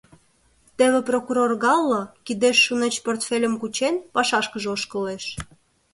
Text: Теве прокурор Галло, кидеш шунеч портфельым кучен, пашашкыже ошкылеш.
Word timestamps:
Теве 0.77 0.99
прокурор 1.09 1.51
Галло, 1.63 2.01
кидеш 2.25 2.57
шунеч 2.65 2.95
портфельым 3.05 3.53
кучен, 3.61 3.95
пашашкыже 4.13 4.67
ошкылеш. 4.75 5.25